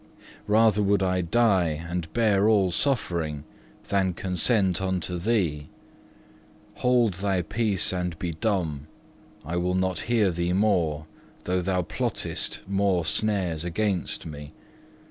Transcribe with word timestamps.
Rather 0.47 0.81
would 0.81 1.03
I 1.03 1.21
die 1.21 1.85
and 1.87 2.11
bear 2.11 2.49
all 2.49 2.71
suffering, 2.71 3.43
than 3.89 4.13
consent 4.15 4.81
unto 4.81 5.15
thee. 5.19 5.69
Hold 6.77 7.13
thy 7.13 7.43
peace 7.43 7.93
and 7.93 8.17
be 8.17 8.31
dumb; 8.31 8.87
I 9.45 9.57
will 9.57 9.75
not 9.75 9.99
hear 10.09 10.31
thee 10.31 10.53
more, 10.53 11.05
though 11.43 11.61
thou 11.61 11.83
plottest 11.83 12.61
more 12.67 13.05
snares 13.05 13.63
against 13.63 14.25
me. 14.25 14.53